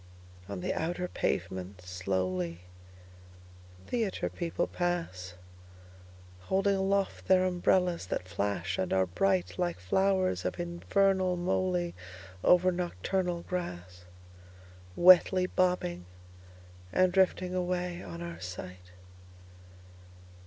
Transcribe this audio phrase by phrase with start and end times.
[0.49, 2.61] On the outer pavement, slowly,
[3.85, 5.35] Theatre people pass,
[6.49, 13.43] Holding aloft their umbrellas that flash and are brightLike flowers of infernal molyOver nocturnal
[14.97, 16.07] grassWetly bobbing
[16.91, 18.93] and drifting away on our sight.